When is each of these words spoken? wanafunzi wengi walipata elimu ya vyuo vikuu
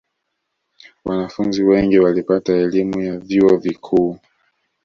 wanafunzi 1.05 1.63
wengi 1.63 1.99
walipata 1.99 2.53
elimu 2.53 3.01
ya 3.01 3.19
vyuo 3.19 3.57
vikuu 3.57 4.19